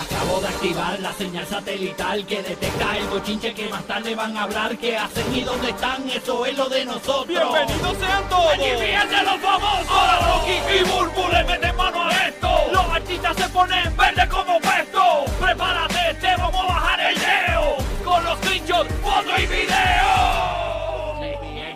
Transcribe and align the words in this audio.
Acabo 0.00 0.40
de 0.40 0.48
activar 0.48 0.98
la 1.00 1.12
señal 1.12 1.46
satelital 1.46 2.24
que 2.24 2.42
detecta 2.42 2.96
el 2.96 3.06
bochinche 3.08 3.52
que 3.52 3.68
más 3.68 3.84
tarde 3.84 4.14
van 4.14 4.34
a 4.34 4.44
hablar. 4.44 4.78
¿Qué 4.78 4.96
hacen 4.96 5.34
y 5.34 5.42
dónde 5.42 5.70
están? 5.70 6.08
Eso 6.08 6.46
es 6.46 6.56
lo 6.56 6.70
de 6.70 6.86
nosotros. 6.86 7.26
¡Bienvenidos 7.28 7.98
sean 7.98 8.26
todos! 8.30 8.54
¡Aquí 8.54 8.70
fíjense 8.80 9.22
los 9.22 9.40
famosos! 9.42 9.90
Ahora 9.90 10.18
Rocky 10.26 10.52
y 10.74 10.82
Burbu 10.84 11.28
le 11.32 11.44
meten 11.44 11.76
mano 11.76 12.04
a 12.04 12.12
esto. 12.28 12.48
Los 12.72 12.84
artistas 12.88 13.36
se 13.36 13.48
ponen 13.50 13.94
verde 13.94 14.26
como 14.28 14.58
puesto. 14.60 15.24
Prepárate, 15.38 16.14
te 16.14 16.36
vamos 16.36 16.62
a 16.62 16.66
bajar 16.66 17.00
el 17.00 17.18
leo. 17.18 17.76
Con 18.02 18.24
los 18.24 18.38
screenshots, 18.38 18.94
foto 19.02 19.30
y 19.36 19.46
video. 19.46 20.40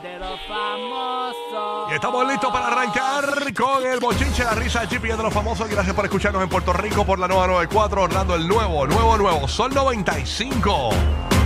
de 0.02 0.18
los 0.18 0.40
famosos. 0.48 1.43
Estamos 1.94 2.26
listos 2.26 2.50
para 2.50 2.66
arrancar 2.66 3.54
con 3.54 3.86
el 3.86 4.00
bochinche, 4.00 4.42
la 4.42 4.54
risa, 4.56 4.86
Chip 4.88 5.04
y 5.04 5.08
de 5.08 5.16
los 5.16 5.32
famosos. 5.32 5.68
Gracias 5.68 5.94
por 5.94 6.04
escucharnos 6.04 6.42
en 6.42 6.48
Puerto 6.48 6.72
Rico 6.72 7.06
por 7.06 7.20
la 7.20 7.28
nueva 7.28 7.46
94, 7.46 8.02
Orlando, 8.02 8.34
el 8.34 8.48
nuevo, 8.48 8.84
nuevo, 8.84 9.16
nuevo, 9.16 9.46
Sol 9.46 9.72
95. 9.72 10.90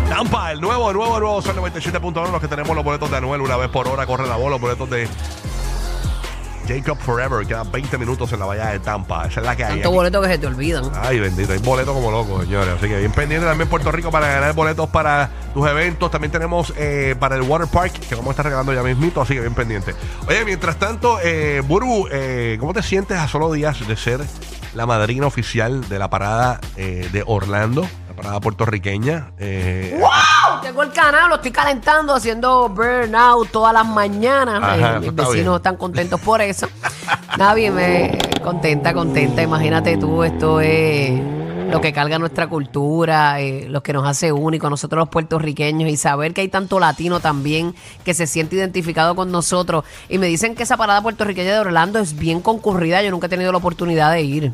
Tampa, 0.09 0.53
el 0.53 0.61
nuevo, 0.63 0.91
nuevo, 0.91 1.21
nuevo 1.21 1.43
Sol 1.43 1.55
97.1. 1.57 2.33
Los 2.33 2.41
que 2.41 2.49
tenemos 2.49 2.75
los 2.75 2.83
boletos 2.83 3.11
de 3.11 3.19
Anuel 3.19 3.43
una 3.43 3.59
vez 3.59 3.69
por 3.69 3.87
hora, 3.89 4.07
corre 4.07 4.27
la 4.27 4.37
bola, 4.37 4.53
los 4.53 4.61
boletos 4.61 4.89
de 4.89 5.07
Jacob 6.69 6.99
Forever. 6.99 7.47
Quedan 7.47 7.73
20 7.73 7.97
minutos 7.99 8.31
en 8.33 8.41
la 8.41 8.47
bahía 8.47 8.67
de 8.67 8.79
Tampa. 8.79 9.27
Esa 9.27 9.41
es 9.41 9.47
la 9.47 9.57
que 9.57 9.65
hay. 9.65 9.75
Tantos 9.75 9.93
boletos 9.93 10.27
que 10.27 10.33
se 10.33 10.39
te 10.39 10.47
olvidan. 10.47 10.85
Ay, 10.95 11.19
bendito, 11.19 11.53
hay 11.53 11.59
boletos 11.59 11.95
como 11.95 12.11
locos, 12.11 12.45
señores. 12.45 12.75
Así 12.77 12.89
que 12.89 12.99
bien 12.99 13.13
pendiente 13.13 13.47
también 13.47 13.69
Puerto 13.69 13.91
Rico 13.91 14.11
para 14.11 14.29
ganar 14.29 14.55
boletos 14.55 14.89
para 14.91 15.31
tus 15.55 15.67
eventos. 15.67 16.11
También 16.11 16.31
tenemos 16.31 16.75
eh, 16.77 17.17
para 17.19 17.37
el 17.37 17.43
Water 17.43 17.69
Park, 17.69 17.95
que 18.09 18.15
vamos 18.15 18.29
a 18.29 18.31
estar 18.33 18.45
regalando 18.45 18.75
ya 18.75 18.83
mismito, 18.83 19.23
así 19.23 19.35
que 19.35 19.41
bien 19.41 19.55
pendiente. 19.55 19.95
Oye, 20.29 20.45
mientras 20.45 20.79
tanto, 20.79 21.19
eh, 21.23 21.63
Burbu, 21.67 22.09
eh, 22.11 22.57
¿cómo 22.61 22.75
te 22.75 22.83
sientes 22.83 23.19
a 23.19 23.27
solo 23.29 23.51
días 23.51 23.87
de 23.87 23.97
ser 23.97 24.21
la 24.75 24.87
madrina 24.87 25.27
oficial 25.27 25.89
de 25.89 25.99
la 25.99 26.11
parada 26.11 26.61
eh, 26.77 27.09
de 27.13 27.25
Orlando? 27.27 27.89
La 28.09 28.15
parada 28.15 28.41
puertorriqueña. 28.41 29.31
Eh, 29.39 29.99
Tengo 30.63 30.83
el 30.83 30.93
canal, 30.93 31.29
lo 31.29 31.37
estoy 31.37 31.51
calentando, 31.51 32.15
haciendo 32.15 32.69
burnout 32.69 33.51
todas 33.51 33.73
las 33.73 33.87
mañanas. 33.87 34.63
Ajá, 34.63 34.77
Eh, 34.77 34.81
eso 34.91 35.01
mis 35.01 35.09
está 35.11 35.23
vecinos 35.23 35.45
bien. 35.45 35.57
están 35.57 35.77
contentos 35.77 36.21
por 36.21 36.41
eso. 36.41 36.69
Nada 37.39 37.55
bien, 37.55 37.75
me 37.75 38.19
contenta, 38.43 38.93
contenta. 38.93 39.43
Imagínate 39.43 39.97
tú, 39.97 40.23
esto 40.25 40.61
es 40.61 41.21
lo 41.71 41.81
que 41.83 41.93
carga 41.93 42.19
nuestra 42.19 42.47
cultura, 42.49 43.41
eh, 43.41 43.67
lo 43.69 43.83
que 43.83 43.93
nos 43.93 44.07
hace 44.07 44.33
únicos, 44.33 44.71
nosotros 44.71 45.01
los 45.01 45.09
puertorriqueños, 45.11 45.91
y 45.91 45.97
saber 45.99 46.33
que 46.33 46.41
hay 46.41 46.49
tanto 46.49 46.81
latino 46.81 47.21
también 47.21 47.75
que 48.05 48.15
se 48.15 48.27
siente 48.27 48.57
identificado 48.57 49.15
con 49.15 49.31
nosotros. 49.31 49.85
Y 50.09 50.17
me 50.19 50.27
dicen 50.29 50.55
que 50.55 50.63
esa 50.63 50.77
parada 50.79 51.03
puertorriqueña 51.03 51.53
de 51.53 51.59
Orlando 51.61 51.99
es 51.99 52.17
bien 52.19 52.41
concurrida, 52.41 53.03
yo 53.03 53.11
nunca 53.11 53.27
he 53.27 53.31
tenido 53.31 53.53
la 53.53 53.59
oportunidad 53.59 54.13
de 54.13 54.23
ir. 54.23 54.53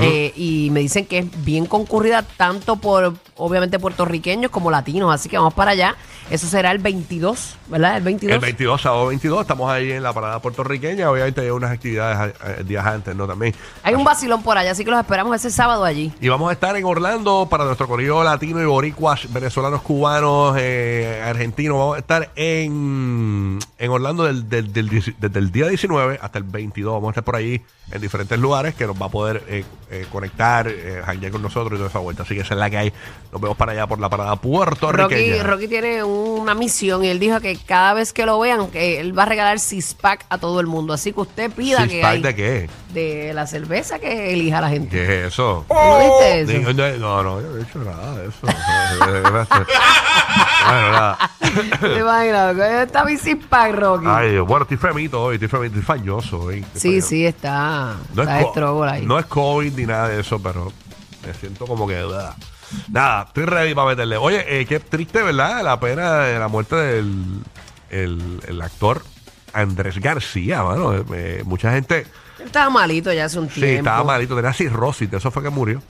Eh, 0.00 0.32
y 0.34 0.70
me 0.70 0.80
dicen 0.80 1.04
que 1.04 1.18
es 1.18 1.44
bien 1.44 1.66
concurrida 1.66 2.22
tanto 2.22 2.76
por, 2.76 3.14
obviamente, 3.36 3.78
puertorriqueños 3.78 4.50
como 4.50 4.70
latinos. 4.70 5.12
Así 5.14 5.28
que 5.28 5.36
vamos 5.38 5.54
para 5.54 5.72
allá. 5.72 5.96
Eso 6.30 6.46
será 6.46 6.70
el 6.70 6.78
22, 6.78 7.56
¿verdad? 7.68 7.96
El 7.98 8.02
22. 8.02 8.34
el 8.34 8.40
22, 8.40 8.80
sábado 8.80 9.06
22, 9.08 9.40
estamos 9.42 9.70
ahí 9.70 9.92
en 9.92 10.02
la 10.02 10.12
parada 10.12 10.40
puertorriqueña. 10.40 11.10
Obviamente 11.10 11.42
hay 11.42 11.50
unas 11.50 11.70
actividades 11.70 12.34
eh, 12.46 12.64
días 12.64 12.84
antes, 12.86 13.14
¿no? 13.14 13.26
También. 13.26 13.54
Hay 13.82 13.94
un 13.94 14.04
vacilón 14.04 14.42
por 14.42 14.56
allá, 14.56 14.70
así 14.70 14.84
que 14.84 14.90
los 14.90 15.00
esperamos 15.00 15.36
ese 15.36 15.50
sábado 15.50 15.84
allí. 15.84 16.12
Y 16.20 16.28
vamos 16.28 16.48
a 16.48 16.52
estar 16.52 16.74
en 16.76 16.84
Orlando 16.84 17.46
para 17.50 17.64
nuestro 17.64 17.86
corrido 17.88 18.22
latino 18.24 18.60
y 18.62 18.64
boricuas, 18.64 19.30
venezolanos, 19.32 19.82
cubanos, 19.82 20.56
eh, 20.58 21.22
argentinos. 21.24 21.76
Vamos 21.78 21.96
a 21.96 21.98
estar 22.00 22.30
en, 22.36 23.58
en 23.78 23.90
Orlando 23.90 24.24
del, 24.24 24.48
del- 24.48 24.72
desde 24.72 25.38
el 25.38 25.50
día 25.52 25.68
19 25.68 26.18
hasta 26.22 26.38
el 26.38 26.44
22. 26.44 26.94
Vamos 26.94 27.08
a 27.08 27.10
estar 27.10 27.24
por 27.24 27.36
ahí 27.36 27.60
en 27.90 28.00
diferentes 28.00 28.38
lugares 28.38 28.74
que 28.74 28.86
nos 28.86 29.00
va 29.00 29.06
a 29.06 29.10
poder 29.10 29.42
eh, 29.48 29.64
eh, 29.90 30.06
conectar, 30.10 30.66
eh, 30.68 31.02
con 31.30 31.42
nosotros 31.42 31.72
y 31.74 31.76
toda 31.76 31.88
esa 31.90 31.98
vuelta. 31.98 32.22
Así 32.22 32.34
que 32.34 32.40
esa 32.40 32.54
es 32.54 32.60
la 32.60 32.70
que 32.70 32.78
hay. 32.78 32.92
Nos 33.34 33.40
vemos 33.40 33.56
para 33.56 33.72
allá 33.72 33.88
por 33.88 33.98
la 33.98 34.08
parada 34.08 34.36
Rocky, 34.36 34.46
puertorriqueña. 34.48 35.42
Rocky 35.42 35.66
tiene 35.66 36.04
una 36.04 36.54
misión 36.54 37.04
y 37.04 37.08
él 37.08 37.18
dijo 37.18 37.40
que 37.40 37.56
cada 37.56 37.92
vez 37.92 38.12
que 38.12 38.26
lo 38.26 38.38
vean, 38.38 38.68
que 38.68 39.00
él 39.00 39.18
va 39.18 39.24
a 39.24 39.26
regalar 39.26 39.58
six-pack 39.58 40.26
a 40.28 40.38
todo 40.38 40.60
el 40.60 40.68
mundo. 40.68 40.92
Así 40.92 41.12
que 41.12 41.20
usted 41.22 41.50
pida 41.50 41.82
que 41.88 41.94
¿Six-pack 41.94 42.12
hay 42.12 42.22
de 42.22 42.34
qué? 42.36 42.70
de 42.90 43.34
la 43.34 43.48
cerveza 43.48 43.98
que 43.98 44.32
elija 44.32 44.60
la 44.60 44.68
gente. 44.68 44.88
¿Qué 44.90 45.02
es 45.02 45.32
eso? 45.32 45.64
¿Tú 45.66 45.74
no 45.74 45.98
viste 45.98 46.40
eso? 46.42 46.52
Digo, 46.52 46.72
No, 47.00 47.24
no, 47.24 47.40
yo 47.40 47.48
no 47.48 47.56
he 47.56 47.58
dicho 47.58 47.78
nada 47.80 48.18
de 48.18 48.28
eso. 48.28 48.38
bueno, 50.64 50.92
nada. 50.92 51.30
¿Te 51.80 51.98
imaginas? 51.98 52.56
Está 52.86 53.04
mi 53.04 53.16
six-pack, 53.16 53.74
Rocky. 53.74 54.06
Ay, 54.08 54.38
bueno, 54.38 54.62
estoy 54.62 54.76
femito 54.76 55.20
hoy, 55.20 55.34
estoy 55.34 55.48
femito, 55.48 55.76
estoy 55.76 55.82
fañoso 55.82 56.38
hoy. 56.38 56.60
Estoy 56.72 56.80
sí, 56.80 56.88
fañoso. 56.88 57.08
sí, 57.08 57.26
está. 57.26 57.96
No 58.14 58.22
está 58.22 58.40
es, 58.42 58.46
ahí. 58.92 59.04
no 59.04 59.18
es 59.18 59.26
COVID 59.26 59.72
ni 59.76 59.86
nada 59.86 60.10
de 60.10 60.20
eso, 60.20 60.38
pero 60.40 60.72
me 61.26 61.34
siento 61.34 61.66
como 61.66 61.88
que. 61.88 61.96
ah. 61.96 62.36
Nada, 62.90 63.24
estoy 63.28 63.44
ready 63.44 63.74
para 63.74 63.88
meterle. 63.88 64.16
Oye, 64.16 64.44
eh, 64.60 64.66
qué 64.66 64.80
triste, 64.80 65.22
¿verdad? 65.22 65.62
La 65.62 65.78
pena 65.80 66.20
de 66.20 66.38
la 66.38 66.48
muerte 66.48 66.76
del 66.76 67.40
el, 67.90 68.40
el 68.46 68.60
actor 68.62 69.02
Andrés 69.52 69.98
García, 70.00 70.62
mano. 70.62 70.94
Eh, 70.94 71.04
eh, 71.14 71.42
mucha 71.44 71.72
gente. 71.72 72.06
Estaba 72.44 72.68
malito 72.70 73.12
ya 73.12 73.26
hace 73.26 73.38
un 73.38 73.48
Sí, 73.48 73.60
tiempo. 73.60 73.78
estaba 73.78 74.04
malito, 74.04 74.34
tenía 74.36 74.52
cirrosis, 74.52 75.10
de 75.10 75.16
eso 75.18 75.30
fue 75.30 75.42
que 75.42 75.50
murió. 75.50 75.82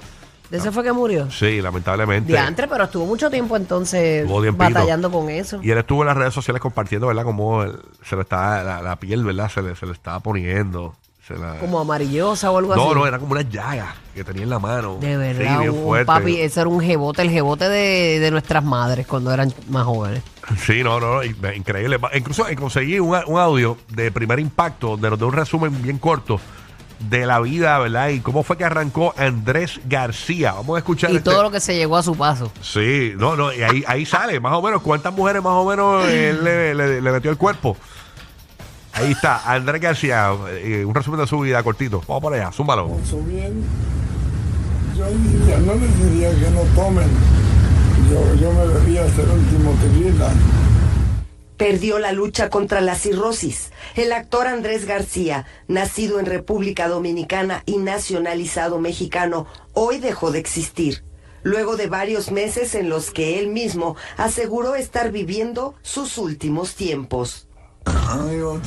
¿De 0.50 0.58
ese 0.58 0.70
fue 0.70 0.84
que 0.84 0.92
murió? 0.92 1.30
Sí, 1.30 1.60
lamentablemente. 1.62 2.30
Diantre, 2.30 2.68
pero 2.68 2.84
estuvo 2.84 3.06
mucho 3.06 3.30
tiempo 3.30 3.56
entonces 3.56 4.28
batallando 4.56 5.10
con 5.10 5.30
eso. 5.30 5.58
Y 5.62 5.70
él 5.70 5.78
estuvo 5.78 6.02
en 6.02 6.08
las 6.08 6.16
redes 6.16 6.34
sociales 6.34 6.60
compartiendo, 6.60 7.06
¿verdad? 7.06 7.24
Como 7.24 7.62
él- 7.62 7.80
se 8.04 8.14
le 8.14 8.22
estaba, 8.22 8.62
la, 8.62 8.82
la 8.82 8.96
piel, 8.96 9.24
¿verdad? 9.24 9.50
Se 9.50 9.62
le, 9.62 9.74
se 9.74 9.86
le 9.86 9.92
estaba 9.92 10.20
poniendo. 10.20 10.94
Se 11.26 11.34
la- 11.38 11.58
Como 11.58 11.80
amarillosa 11.80 12.50
o 12.50 12.58
algo 12.58 12.72
así. 12.74 12.82
no, 12.82 12.94
no, 12.94 13.06
era 13.06 13.18
como 13.18 13.32
una 13.32 13.40
llaga 13.42 13.94
que 14.14 14.22
tenía 14.24 14.42
en 14.42 14.50
la 14.50 14.58
mano. 14.58 14.98
De 15.00 15.12
Sí, 15.12 15.16
verdad, 15.16 15.58
bien 15.60 15.70
un 15.70 15.82
fuerte. 15.84 16.04
papi, 16.06 16.40
ese 16.40 16.60
era 16.60 16.68
un 16.68 16.80
jebote, 16.82 17.22
el 17.22 17.30
jebote 17.30 17.68
de, 17.68 18.20
de 18.20 18.30
nuestras 18.30 18.62
madres 18.62 19.06
cuando 19.06 19.32
eran 19.32 19.52
más 19.68 19.84
jóvenes. 19.84 20.22
Sí, 20.66 20.82
no, 20.84 21.00
no, 21.00 21.22
in- 21.24 21.36
increíble. 21.56 21.98
Incluso 22.14 22.46
eh, 22.46 22.54
conseguí 22.56 22.98
un, 23.00 23.16
un 23.26 23.38
audio 23.40 23.78
de 23.88 24.12
primer 24.12 24.38
impacto 24.38 24.88
donde 24.88 25.08
nos 25.08 25.18
da 25.18 25.24
un 25.26 25.32
resumen 25.32 25.82
bien 25.82 25.96
corto 25.98 26.38
de 27.00 27.24
la 27.26 27.40
vida, 27.40 27.78
¿verdad? 27.78 28.08
Y 28.10 28.20
cómo 28.20 28.42
fue 28.42 28.58
que 28.58 28.64
arrancó 28.64 29.14
Andrés 29.16 29.80
García. 29.86 30.52
Vamos 30.52 30.76
a 30.76 30.78
escuchar. 30.80 31.10
Y 31.10 31.16
este- 31.16 31.30
todo 31.30 31.42
lo 31.42 31.50
que 31.50 31.60
se 31.60 31.74
llegó 31.74 31.96
a 31.96 32.02
su 32.02 32.14
paso. 32.14 32.52
Sí, 32.60 33.14
no, 33.16 33.34
no, 33.36 33.50
y 33.54 33.62
ahí, 33.62 33.82
ahí 33.86 34.04
sale, 34.04 34.38
más 34.40 34.52
o 34.52 34.60
menos, 34.60 34.82
cuántas 34.82 35.14
mujeres 35.14 35.42
más 35.42 35.54
o 35.54 35.64
menos 35.64 36.04
él 36.08 36.44
le, 36.44 36.74
le- 36.74 37.00
le 37.00 37.10
metió 37.12 37.30
el 37.30 37.38
cuerpo. 37.38 37.76
Ahí 38.94 39.10
está, 39.10 39.52
Andrés 39.52 39.80
García, 39.80 40.32
eh, 40.50 40.84
un 40.84 40.94
resumen 40.94 41.20
de 41.20 41.26
su 41.26 41.40
vida 41.40 41.62
cortito. 41.62 42.00
Vamos 42.06 42.22
por 42.22 42.32
allá, 42.34 42.52
zúmbalo. 42.52 42.88
Bien. 43.26 43.64
Yo 44.96 45.06
diría, 45.06 45.58
no 45.58 45.74
les 45.74 45.98
diría 46.12 46.30
que 46.30 46.50
no 46.50 46.60
tomen. 46.76 47.08
Yo, 48.08 48.34
yo 48.40 48.52
me 48.52 48.66
bebía 48.68 49.04
hasta 49.04 49.22
el 49.22 49.30
último 49.30 49.74
tequila. 49.82 50.30
perdió 51.56 51.98
la 51.98 52.12
lucha 52.12 52.50
contra 52.50 52.80
la 52.80 52.94
cirrosis. 52.94 53.72
El 53.96 54.12
actor 54.12 54.46
Andrés 54.46 54.86
García, 54.86 55.46
nacido 55.66 56.20
en 56.20 56.26
República 56.26 56.88
Dominicana 56.88 57.62
y 57.66 57.78
nacionalizado 57.78 58.78
mexicano, 58.78 59.46
hoy 59.72 59.98
dejó 59.98 60.30
de 60.30 60.38
existir. 60.38 61.02
Luego 61.42 61.76
de 61.76 61.88
varios 61.88 62.30
meses 62.30 62.74
en 62.74 62.88
los 62.88 63.10
que 63.10 63.38
él 63.40 63.48
mismo 63.48 63.96
aseguró 64.16 64.76
estar 64.76 65.10
viviendo 65.10 65.74
sus 65.82 66.16
últimos 66.16 66.74
tiempos. 66.74 67.48
Amigos, 67.84 68.60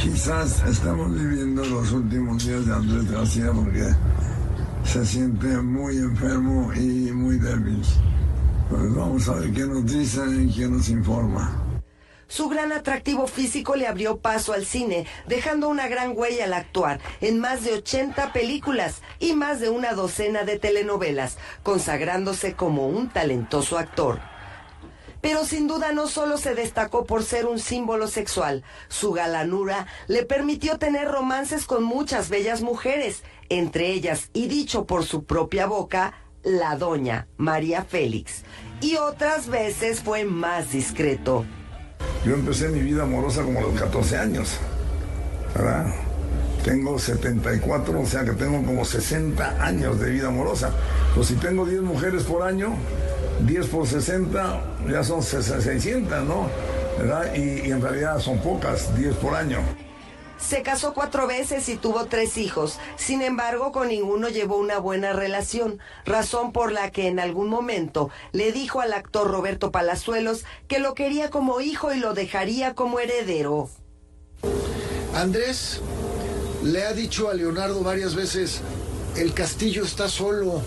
quizás 0.00 0.62
estamos 0.66 1.12
viviendo 1.12 1.64
los 1.64 1.90
últimos 1.92 2.46
días 2.46 2.66
de 2.66 2.74
Andrés 2.74 3.10
García 3.10 3.50
porque 3.54 3.84
se 4.84 5.04
siente 5.04 5.48
muy 5.58 5.96
enfermo 5.96 6.72
y 6.74 7.10
muy 7.12 7.38
débil. 7.38 7.82
Pues 8.68 8.94
vamos 8.94 9.28
a 9.28 9.34
ver 9.34 9.52
qué 9.52 9.66
nos 9.66 9.84
dicen 9.86 10.48
y 10.48 10.52
quién 10.52 10.76
nos 10.76 10.88
informa. 10.88 11.56
Su 12.28 12.48
gran 12.48 12.70
atractivo 12.70 13.26
físico 13.26 13.74
le 13.74 13.88
abrió 13.88 14.18
paso 14.18 14.52
al 14.52 14.64
cine, 14.64 15.06
dejando 15.26 15.68
una 15.68 15.88
gran 15.88 16.12
huella 16.16 16.44
al 16.44 16.54
actuar 16.54 17.00
en 17.20 17.40
más 17.40 17.64
de 17.64 17.72
80 17.72 18.32
películas 18.32 19.02
y 19.18 19.32
más 19.32 19.58
de 19.58 19.68
una 19.68 19.94
docena 19.94 20.44
de 20.44 20.56
telenovelas, 20.56 21.38
consagrándose 21.64 22.54
como 22.54 22.86
un 22.86 23.08
talentoso 23.08 23.78
actor. 23.78 24.20
Pero 25.20 25.44
sin 25.44 25.66
duda 25.66 25.92
no 25.92 26.08
solo 26.08 26.38
se 26.38 26.54
destacó 26.54 27.04
por 27.04 27.24
ser 27.24 27.46
un 27.46 27.58
símbolo 27.58 28.08
sexual, 28.08 28.64
su 28.88 29.12
galanura 29.12 29.86
le 30.06 30.24
permitió 30.24 30.78
tener 30.78 31.08
romances 31.08 31.66
con 31.66 31.84
muchas 31.84 32.30
bellas 32.30 32.62
mujeres, 32.62 33.22
entre 33.48 33.88
ellas, 33.88 34.30
y 34.32 34.48
dicho 34.48 34.86
por 34.86 35.04
su 35.04 35.24
propia 35.24 35.66
boca, 35.66 36.14
la 36.42 36.76
doña 36.76 37.28
María 37.36 37.84
Félix. 37.84 38.44
Y 38.80 38.96
otras 38.96 39.48
veces 39.48 40.00
fue 40.00 40.24
más 40.24 40.72
discreto. 40.72 41.44
Yo 42.24 42.34
empecé 42.34 42.68
mi 42.68 42.80
vida 42.80 43.02
amorosa 43.02 43.42
como 43.42 43.58
a 43.58 43.62
los 43.62 43.78
14 43.78 44.16
años, 44.16 44.56
¿verdad? 45.54 45.94
Tengo 46.64 46.98
74, 46.98 48.00
o 48.00 48.06
sea 48.06 48.24
que 48.24 48.32
tengo 48.32 48.62
como 48.64 48.84
60 48.84 49.64
años 49.64 49.98
de 49.98 50.10
vida 50.10 50.28
amorosa. 50.28 50.70
Pues 51.14 51.28
si 51.28 51.34
tengo 51.34 51.64
10 51.64 51.82
mujeres 51.82 52.24
por 52.24 52.42
año, 52.42 52.74
10 53.46 53.66
por 53.68 53.86
60, 53.86 54.60
ya 54.88 55.04
son 55.04 55.22
600, 55.22 56.24
¿no? 56.24 56.48
¿Verdad? 56.98 57.34
Y, 57.34 57.68
y 57.68 57.70
en 57.70 57.80
realidad 57.80 58.18
son 58.18 58.38
pocas, 58.38 58.94
10 58.96 59.14
por 59.16 59.34
año. 59.34 59.60
Se 60.40 60.62
casó 60.62 60.94
cuatro 60.94 61.26
veces 61.26 61.68
y 61.68 61.76
tuvo 61.76 62.06
tres 62.06 62.38
hijos. 62.38 62.78
Sin 62.96 63.20
embargo, 63.20 63.72
con 63.72 63.88
ninguno 63.88 64.30
llevó 64.30 64.56
una 64.56 64.78
buena 64.78 65.12
relación, 65.12 65.78
razón 66.06 66.52
por 66.52 66.72
la 66.72 66.90
que 66.90 67.08
en 67.08 67.20
algún 67.20 67.48
momento 67.48 68.10
le 68.32 68.50
dijo 68.50 68.80
al 68.80 68.94
actor 68.94 69.30
Roberto 69.30 69.70
Palazuelos 69.70 70.44
que 70.66 70.78
lo 70.78 70.94
quería 70.94 71.28
como 71.28 71.60
hijo 71.60 71.92
y 71.92 71.98
lo 71.98 72.14
dejaría 72.14 72.74
como 72.74 73.00
heredero. 73.00 73.68
Andrés 75.14 75.82
le 76.64 76.84
ha 76.84 76.94
dicho 76.94 77.28
a 77.28 77.34
Leonardo 77.34 77.82
varias 77.82 78.14
veces, 78.14 78.62
el 79.16 79.34
castillo 79.34 79.84
está 79.84 80.08
solo, 80.08 80.62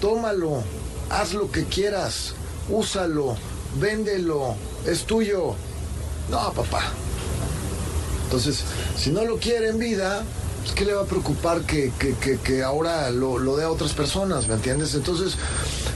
tómalo, 0.00 0.62
haz 1.10 1.32
lo 1.34 1.50
que 1.50 1.64
quieras, 1.64 2.34
úsalo, 2.68 3.36
véndelo, 3.80 4.54
es 4.86 5.04
tuyo. 5.04 5.54
No, 6.30 6.52
papá. 6.52 6.82
Entonces, 8.24 8.64
si 8.98 9.10
no 9.10 9.24
lo 9.24 9.36
quiere 9.38 9.68
en 9.68 9.78
vida, 9.78 10.24
pues, 10.62 10.74
¿qué 10.74 10.84
le 10.84 10.94
va 10.94 11.02
a 11.02 11.06
preocupar 11.06 11.62
que, 11.62 11.92
que- 11.98 12.14
que- 12.14 12.38
que 12.38 12.62
ahora 12.64 13.10
lo, 13.10 13.38
lo 13.38 13.56
dé 13.56 13.64
a 13.64 13.70
otras 13.70 13.92
personas? 13.92 14.48
¿Me 14.48 14.54
entiendes? 14.54 14.94
Entonces, 14.94 15.34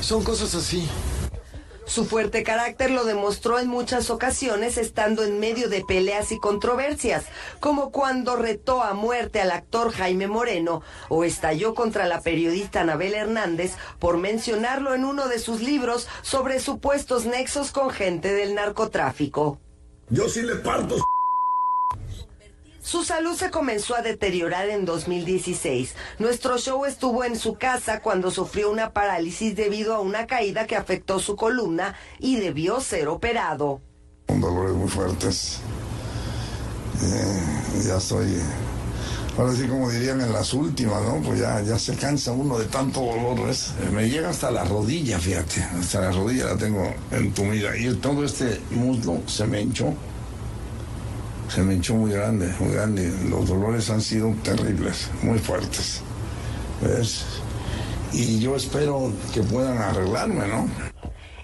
son 0.00 0.22
cosas 0.22 0.54
así. 0.54 0.86
Su 1.90 2.04
fuerte 2.04 2.44
carácter 2.44 2.92
lo 2.92 3.02
demostró 3.02 3.58
en 3.58 3.66
muchas 3.66 4.10
ocasiones 4.10 4.78
estando 4.78 5.25
en 5.25 5.40
medio 5.40 5.69
de 5.69 5.84
peleas 5.84 6.31
y 6.31 6.38
controversias, 6.38 7.25
como 7.58 7.90
cuando 7.90 8.37
retó 8.37 8.84
a 8.84 8.94
muerte 8.94 9.40
al 9.40 9.50
actor 9.50 9.90
Jaime 9.90 10.28
Moreno 10.28 10.82
o 11.08 11.25
estalló 11.25 11.75
contra 11.75 12.06
la 12.06 12.20
periodista 12.20 12.82
Anabel 12.82 13.14
Hernández 13.14 13.75
por 13.98 14.19
mencionarlo 14.19 14.94
en 14.94 15.04
uno 15.04 15.26
de 15.26 15.40
sus 15.40 15.62
libros 15.62 16.06
sobre 16.22 16.60
supuestos 16.60 17.26
nexos 17.26 17.72
con 17.72 17.90
gente 17.90 18.32
del 18.32 18.54
narcotráfico. 18.54 19.58
Yo 20.10 20.28
sí 20.28 20.43
le 20.43 20.54
parto. 20.54 20.94
Su 22.90 23.04
salud 23.04 23.37
se 23.37 23.52
comenzó 23.52 23.94
a 23.94 24.02
deteriorar 24.02 24.69
en 24.69 24.84
2016. 24.84 25.94
Nuestro 26.19 26.58
show 26.58 26.84
estuvo 26.87 27.22
en 27.22 27.38
su 27.38 27.54
casa 27.54 28.00
cuando 28.02 28.32
sufrió 28.32 28.69
una 28.69 28.92
parálisis 28.92 29.54
debido 29.54 29.94
a 29.94 30.00
una 30.00 30.26
caída 30.26 30.66
que 30.66 30.75
afectó 30.75 31.20
su 31.20 31.37
columna 31.37 31.94
y 32.19 32.40
debió 32.40 32.81
ser 32.81 33.06
operado. 33.06 33.81
Con 34.26 34.40
dolores 34.40 34.75
muy 34.75 34.88
fuertes. 34.88 35.60
Eh, 37.00 37.84
ya 37.87 37.98
estoy. 37.98 38.26
Ahora 39.38 39.54
sí, 39.54 39.69
como 39.69 39.88
dirían 39.88 40.20
en 40.20 40.32
las 40.32 40.52
últimas, 40.52 41.00
¿no? 41.04 41.22
Pues 41.22 41.38
ya, 41.38 41.60
ya 41.60 41.78
se 41.78 41.94
cansa 41.94 42.32
uno 42.32 42.58
de 42.58 42.64
tanto 42.64 43.02
dolor, 43.02 43.46
¿ves? 43.46 43.72
Eh, 43.82 43.90
Me 43.93 44.08
llega 44.08 44.31
hasta 44.31 44.50
la 44.50 44.64
rodilla, 44.64 45.20
fíjate. 45.20 45.62
Hasta 45.62 46.00
la 46.00 46.10
rodilla 46.10 46.46
la 46.46 46.56
tengo 46.56 46.93
entumida. 47.12 47.76
Y 47.76 47.94
todo 47.94 48.25
este 48.25 48.60
muslo 48.72 49.22
se 49.28 49.46
me 49.46 49.60
hinchó. 49.60 49.94
Se 51.55 51.62
me 51.62 51.75
hinchó 51.75 51.94
muy 51.97 52.12
grande, 52.12 52.52
muy 52.61 52.75
grande. 52.75 53.12
Los 53.29 53.49
dolores 53.49 53.91
han 53.91 54.00
sido 54.00 54.32
terribles, 54.44 55.11
muy 55.23 55.38
fuertes. 55.38 56.00
¿Ves? 56.81 57.25
Y 58.12 58.38
yo 58.38 58.55
espero 58.56 59.12
que 59.35 59.43
puedan 59.43 59.79
arreglarme, 59.79 60.47
¿no? 60.47 60.89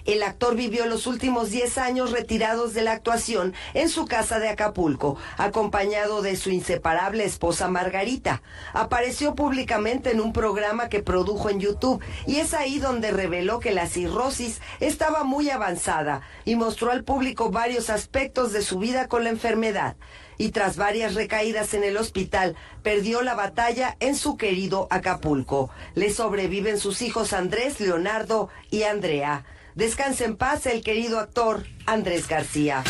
El 0.07 0.23
actor 0.23 0.55
vivió 0.55 0.85
los 0.85 1.05
últimos 1.05 1.51
10 1.51 1.77
años 1.79 2.11
retirados 2.11 2.73
de 2.73 2.81
la 2.81 2.93
actuación 2.93 3.53
en 3.73 3.89
su 3.89 4.05
casa 4.05 4.39
de 4.39 4.47
Acapulco, 4.47 5.17
acompañado 5.37 6.21
de 6.21 6.37
su 6.37 6.49
inseparable 6.49 7.25
esposa 7.25 7.67
Margarita. 7.67 8.41
Apareció 8.71 9.35
públicamente 9.35 10.11
en 10.11 10.21
un 10.21 10.31
programa 10.31 10.87
que 10.87 11.03
produjo 11.03 11.49
en 11.49 11.59
YouTube 11.59 12.01
y 12.25 12.37
es 12.37 12.53
ahí 12.53 12.79
donde 12.79 13.11
reveló 13.11 13.59
que 13.59 13.73
la 13.73 13.85
cirrosis 13.85 14.61
estaba 14.79 15.25
muy 15.25 15.49
avanzada 15.49 16.21
y 16.45 16.55
mostró 16.55 16.91
al 16.91 17.03
público 17.03 17.51
varios 17.51 17.89
aspectos 17.89 18.53
de 18.53 18.61
su 18.61 18.79
vida 18.79 19.09
con 19.09 19.25
la 19.25 19.29
enfermedad. 19.29 19.97
Y 20.37 20.51
tras 20.51 20.77
varias 20.77 21.15
recaídas 21.15 21.73
en 21.73 21.83
el 21.83 21.97
hospital, 21.97 22.55
perdió 22.81 23.23
la 23.23 23.33
batalla 23.33 23.97
en 23.99 24.15
su 24.15 24.37
querido 24.37 24.87
Acapulco. 24.89 25.69
Le 25.95 26.13
sobreviven 26.13 26.79
sus 26.79 27.01
hijos 27.01 27.33
Andrés, 27.33 27.81
Leonardo 27.81 28.47
y 28.71 28.83
Andrea. 28.83 29.43
Descanse 29.77 30.25
en 30.25 30.35
paz 30.35 30.65
el 30.65 30.81
querido 30.81 31.19
actor 31.19 31.63
Andrés 31.85 32.27
García. 32.27 32.83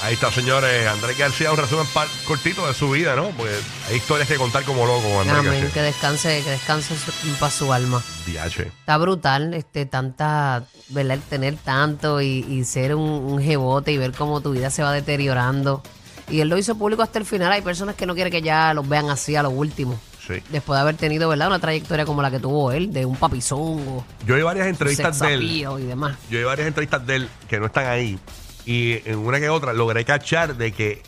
Ahí 0.00 0.14
está, 0.14 0.30
señores. 0.30 0.86
Andrés 0.86 1.18
García, 1.18 1.50
un 1.50 1.56
resumen 1.56 1.86
par- 1.92 2.06
cortito 2.24 2.64
de 2.68 2.72
su 2.72 2.88
vida, 2.88 3.16
¿no? 3.16 3.30
Porque 3.30 3.52
hay 3.88 3.96
historias 3.96 4.28
que 4.28 4.36
contar 4.36 4.62
como 4.62 4.86
loco 4.86 5.02
con 5.08 5.28
Andrés 5.28 5.38
Amén, 5.56 5.70
que 5.74 5.82
descanse, 5.82 6.40
que 6.44 6.50
descanse 6.50 6.94
paz 7.40 7.54
su 7.54 7.72
alma. 7.72 8.00
DH. 8.28 8.60
Está 8.60 8.96
brutal, 8.96 9.54
este, 9.54 9.86
tanta, 9.86 10.62
¿verdad? 10.90 11.18
Tener 11.28 11.56
tanto 11.56 12.20
y, 12.20 12.46
y 12.48 12.62
ser 12.64 12.94
un, 12.94 13.02
un 13.10 13.42
jebote 13.42 13.90
y 13.90 13.98
ver 13.98 14.12
cómo 14.12 14.40
tu 14.40 14.52
vida 14.52 14.70
se 14.70 14.84
va 14.84 14.92
deteriorando. 14.92 15.82
Y 16.30 16.42
él 16.42 16.48
lo 16.48 16.58
hizo 16.58 16.76
público 16.78 17.02
hasta 17.02 17.18
el 17.18 17.24
final. 17.24 17.50
Hay 17.50 17.62
personas 17.62 17.96
que 17.96 18.06
no 18.06 18.14
quieren 18.14 18.30
que 18.30 18.40
ya 18.42 18.72
los 18.72 18.88
vean 18.88 19.10
así 19.10 19.34
a 19.34 19.42
lo 19.42 19.50
último. 19.50 19.98
Sí. 20.26 20.42
Después 20.50 20.76
de 20.76 20.80
haber 20.80 20.96
tenido, 20.96 21.28
¿verdad? 21.28 21.48
Una 21.48 21.58
trayectoria 21.60 22.04
como 22.04 22.20
la 22.22 22.30
que 22.30 22.40
tuvo 22.40 22.72
él, 22.72 22.92
de 22.92 23.04
un 23.06 23.16
papizongo, 23.16 24.04
Yo 24.26 24.34
vi 24.34 24.42
varias 24.42 24.66
entrevistas 24.66 25.18
de 25.20 25.34
él. 25.34 25.42
y 25.44 25.82
demás. 25.82 26.16
Yo 26.30 26.38
vi 26.38 26.44
varias 26.44 26.66
entrevistas 26.66 27.06
de 27.06 27.16
él 27.16 27.28
que 27.48 27.60
no 27.60 27.66
están 27.66 27.86
ahí. 27.86 28.18
Y 28.64 28.94
en 29.08 29.18
una 29.18 29.38
que 29.38 29.48
otra 29.48 29.72
logré 29.72 30.04
cachar 30.04 30.56
de 30.56 30.72
que 30.72 31.02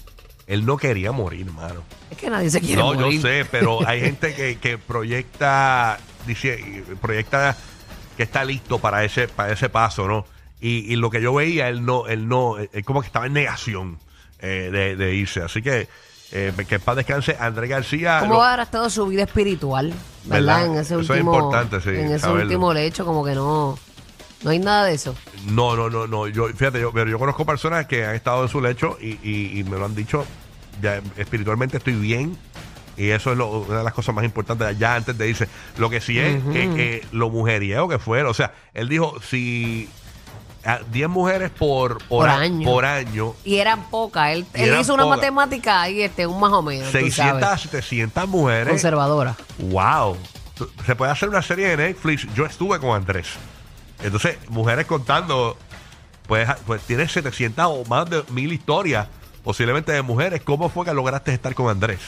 él 0.46 0.64
no 0.64 0.76
quería 0.76 1.10
morir, 1.12 1.46
hermano. 1.46 1.82
Es 2.10 2.16
que 2.16 2.30
nadie 2.30 2.48
se 2.50 2.60
quiere 2.60 2.76
No, 2.76 2.94
morir. 2.94 3.20
yo 3.20 3.22
sé, 3.28 3.44
pero 3.50 3.80
hay 3.86 4.00
gente 4.00 4.34
que, 4.34 4.56
que 4.58 4.78
proyecta, 4.78 5.98
dice, 6.26 6.84
proyecta 7.00 7.56
que 8.16 8.22
está 8.22 8.44
listo 8.44 8.78
para 8.78 9.04
ese, 9.04 9.26
para 9.28 9.52
ese 9.52 9.68
paso, 9.68 10.06
¿no? 10.06 10.24
Y, 10.60 10.92
y 10.92 10.96
lo 10.96 11.10
que 11.10 11.20
yo 11.20 11.34
veía, 11.34 11.68
él 11.68 11.84
no, 11.84 12.06
él 12.06 12.28
no, 12.28 12.56
él 12.58 12.84
como 12.84 13.00
que 13.00 13.06
estaba 13.06 13.26
en 13.26 13.32
negación 13.32 13.98
eh, 14.40 14.70
de, 14.72 14.96
de 14.96 15.14
irse. 15.14 15.40
Así 15.42 15.62
que 15.62 15.88
eh, 16.32 16.52
que 16.68 16.74
en 16.76 16.80
paz 16.80 16.96
descanse 16.96 17.36
Andrés 17.38 17.70
García. 17.70 18.18
¿Cómo 18.20 18.34
lo- 18.34 18.42
haber 18.42 18.60
estado 18.60 18.90
su 18.90 19.06
vida 19.06 19.22
espiritual? 19.24 19.92
¿Verdad? 20.24 20.58
¿Verdad? 20.58 20.66
En 20.66 20.72
ese 20.74 20.80
Eso 20.94 21.00
es 21.00 21.10
último, 21.10 21.34
importante, 21.34 21.80
sí, 21.80 21.88
en 21.90 22.06
ese 22.06 22.18
saberlo. 22.20 22.42
último 22.42 22.74
lecho, 22.74 23.04
como 23.04 23.24
que 23.24 23.34
no, 23.34 23.78
no 24.42 24.50
hay 24.50 24.58
nada 24.58 24.84
de 24.86 24.94
eso. 24.94 25.14
No, 25.46 25.74
no, 25.76 25.88
no, 25.88 26.06
no. 26.06 26.26
Yo, 26.28 26.48
fíjate, 26.48 26.80
yo, 26.80 26.92
pero 26.92 27.08
yo 27.10 27.18
conozco 27.18 27.46
personas 27.46 27.86
que 27.86 28.04
han 28.04 28.14
estado 28.14 28.42
en 28.42 28.48
su 28.48 28.60
lecho 28.60 28.98
y, 29.00 29.18
y- 29.22 29.58
y 29.58 29.64
me 29.64 29.78
lo 29.78 29.84
han 29.86 29.94
dicho. 29.94 30.24
Ya, 30.82 31.00
espiritualmente 31.16 31.78
estoy 31.78 31.94
bien. 31.94 32.36
Y 32.96 33.10
eso 33.10 33.30
es 33.32 33.38
lo- 33.38 33.60
una 33.60 33.78
de 33.78 33.84
las 33.84 33.92
cosas 33.94 34.14
más 34.14 34.24
importantes 34.24 34.76
ya 34.78 34.96
antes 34.96 35.16
de 35.16 35.28
irse. 35.28 35.48
Lo 35.78 35.88
que 35.88 36.00
sí 36.00 36.18
es 36.18 36.42
que, 36.52 36.68
que 36.74 37.06
lo 37.12 37.30
mujeriego 37.30 37.88
que 37.88 37.98
fuera. 37.98 38.28
O 38.28 38.34
sea, 38.34 38.52
él 38.74 38.88
dijo, 38.88 39.14
si 39.22 39.88
a 40.64 40.78
10 40.90 41.08
mujeres 41.08 41.50
por, 41.50 41.98
por, 41.98 42.06
Por 42.08 42.28
a- 42.28 42.36
año. 42.38 42.64
por 42.68 42.84
año, 42.84 43.34
Y 43.44 43.56
eran 43.58 43.88
pocas. 43.90 44.32
Él, 44.32 44.46
Y 44.54 44.62
él 44.62 44.68
eran 44.70 44.80
hizo 44.80 44.94
una 44.94 45.04
pocas. 45.04 45.18
matemática 45.18 45.82
ahí, 45.82 46.02
este, 46.02 46.26
un 46.26 46.40
más 46.40 46.52
o 46.52 46.62
menos. 46.62 46.86
tú 46.86 46.98
600, 46.98 47.40
sabes, 47.40 47.60
700 47.62 48.28
mujeres. 48.28 48.68
Conservadora. 48.68 49.36
Wow. 49.58 50.16
Se 50.86 50.96
puede 50.96 51.12
hacer 51.12 51.28
una 51.28 51.42
serie 51.42 51.68
de 51.68 51.76
Netflix. 51.76 52.26
Yo 52.34 52.44
estuve 52.44 52.80
con 52.80 52.90
Andrés. 52.96 53.28
Entonces, 54.02 54.36
mujeres 54.48 54.86
contando, 54.86 55.56
pues, 56.26 56.48
pues 56.66 56.82
tienes 56.82 57.12
700 57.12 57.64
o 57.68 57.84
más 57.88 58.10
de 58.10 58.24
mil 58.30 58.52
historias, 58.52 59.06
posiblemente 59.44 59.92
de 59.92 60.02
mujeres. 60.02 60.42
¿Cómo 60.42 60.68
fue 60.68 60.84
que 60.84 60.92
lograste 60.92 61.32
estar 61.32 61.54
con 61.54 61.68
Andrés? 61.70 62.00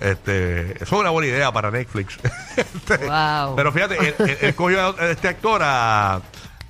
Este, 0.00 0.72
eso 0.82 0.96
es 0.96 1.00
una 1.00 1.10
buena 1.10 1.28
idea 1.28 1.52
para 1.52 1.70
Netflix. 1.70 2.18
Este, 2.56 2.96
Wow. 3.06 3.56
Pero 3.56 3.72
fíjate, 3.72 3.96
él, 3.98 4.14
él- 4.18 4.38
él 4.40 4.54
cogió 4.54 4.94
a 4.98 5.06
este 5.10 5.28
actor 5.28 5.60
a, 5.62 6.20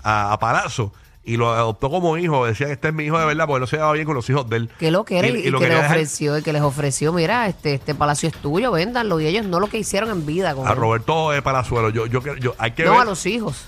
a, 0.03 0.33
a 0.33 0.39
Palazzo 0.39 0.93
y 1.25 1.37
lo 1.37 1.51
adoptó 1.53 1.91
como 1.91 2.17
hijo. 2.19 2.45
Decía 2.47 2.67
que 2.67 2.73
este 2.75 2.89
es 2.89 2.95
mi 2.95 3.05
hijo 3.05 3.19
de 3.19 3.25
verdad, 3.27 3.47
porque 3.47 3.61
no 3.61 3.67
se 3.67 3.77
llevaba 3.77 3.93
bien 3.95 4.07
con 4.07 4.15
los 4.15 4.29
hijos 4.31 4.49
de 4.49 4.57
él. 4.57 4.71
Que 4.79 4.91
lo 4.91 5.05
que 5.05 5.19
era 5.19 5.29
y, 5.29 5.31
y 5.33 5.51
lo 5.51 5.59
que 5.59 5.65
le 5.65 5.71
quería 5.71 5.77
dejar 5.83 5.97
ofreció, 5.97 6.39
y 6.39 6.43
que 6.43 6.53
les 6.53 6.63
ofreció, 6.63 7.13
mira, 7.13 7.47
este, 7.49 7.75
este 7.75 7.95
palacio 7.95 8.29
es 8.29 8.35
tuyo, 8.37 8.73
véndanlo. 8.73 9.21
Y 9.21 9.27
ellos 9.27 9.47
no 9.47 9.61
lo 9.61 9.69
que 9.69 9.79
hicieron 9.79 10.11
en 10.11 10.27
vida 10.27 10.55
con 10.55 10.67
A 10.69 10.73
él. 10.73 10.77
Roberto 10.77 11.33
eh, 11.35 11.43
Palazuelo. 11.43 11.91
Yo, 11.91 12.07
yo, 12.07 12.21
yo, 12.37 12.55
hay 12.59 12.73
que 12.73 12.85
No 12.85 12.93
ver. 12.93 13.01
a 13.01 13.05
los 13.05 13.25
hijos. 13.27 13.65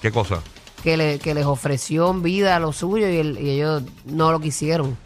¿Qué 0.00 0.10
cosa? 0.10 0.40
Que, 0.82 0.96
le, 0.96 1.18
que 1.20 1.32
les 1.34 1.46
ofreció 1.46 2.10
en 2.10 2.22
vida 2.22 2.58
lo 2.58 2.72
suyo 2.72 3.08
y, 3.08 3.16
el- 3.18 3.38
y 3.40 3.50
ellos 3.50 3.82
no 4.04 4.32
lo 4.32 4.40
quisieron. 4.40 4.96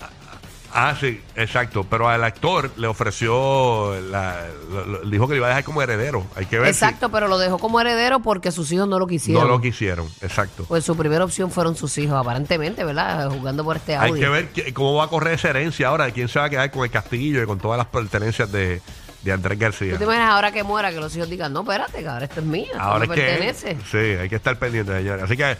Ah, 0.78 0.94
sí, 1.00 1.20
exacto. 1.36 1.84
Pero 1.88 2.08
al 2.08 2.22
actor 2.22 2.70
le 2.76 2.86
ofreció, 2.86 3.98
la, 4.10 4.44
lo- 4.70 4.84
lo- 4.86 5.00
dijo 5.10 5.26
que 5.26 5.32
le 5.34 5.38
iba 5.38 5.46
a 5.46 5.50
dejar 5.50 5.64
como 5.64 5.80
heredero. 5.82 6.24
Hay 6.36 6.46
que 6.46 6.58
ver 6.58 6.68
Exacto, 6.68 7.08
pero 7.10 7.28
lo 7.28 7.38
dejó 7.38 7.58
como 7.58 7.80
heredero 7.80 8.20
porque 8.20 8.52
sus 8.52 8.70
hijos 8.72 8.86
no 8.86 8.98
lo 8.98 9.06
si 9.06 9.12
quisieron. 9.14 9.42
no 9.44 9.48
lo 9.48 9.60
quisieron. 9.60 10.06
Exacto. 10.20 10.64
Pues 10.68 10.84
su 10.84 10.96
primera 10.96 11.24
opción 11.24 11.50
fueron 11.50 11.76
sus 11.76 11.96
hijos, 11.98 12.16
aparentemente, 12.18 12.84
¿verdad? 12.84 13.28
Jugando 13.30 13.64
por 13.64 13.76
este 13.76 13.96
audio. 13.96 14.14
Hay 14.14 14.20
que 14.20 14.28
ver 14.28 14.48
qué- 14.50 14.74
cómo 14.74 14.94
va 14.94 15.04
a 15.04 15.08
correr 15.08 15.34
esa 15.34 15.48
herencia 15.50 15.88
ahora, 15.88 16.04
de 16.06 16.12
quién 16.12 16.28
se 16.28 16.38
va 16.38 16.44
a 16.44 16.50
quedar 16.50 16.70
con 16.70 16.84
el 16.84 16.90
castillo 16.90 17.42
y 17.42 17.46
con 17.46 17.58
todas 17.58 17.78
las 17.78 17.86
pertenencias 17.86 18.52
de, 18.52 18.82
de 19.22 19.32
Andrés 19.32 19.58
García. 19.58 19.92
¿Tú 19.92 19.98
te 19.98 20.04
imaginas 20.04 20.30
ahora 20.30 20.52
que 20.52 20.62
muera 20.62 20.90
que 20.92 21.00
los 21.00 21.16
hijos 21.16 21.30
digan, 21.30 21.52
no, 21.52 21.60
espérate, 21.62 22.00
que 22.00 22.08
ahora 22.08 22.24
esto 22.26 22.40
es 22.40 22.46
mío, 22.46 22.66
esto 22.66 22.80
Ahora 22.80 23.06
me 23.06 23.14
es 23.14 23.20
que. 23.20 23.26
pertenece? 23.26 23.78
Sí, 23.90 23.96
hay 24.20 24.28
que 24.28 24.36
estar 24.36 24.58
pendiente, 24.58 24.92
señores. 24.96 25.24
Así 25.24 25.36
que. 25.36 25.56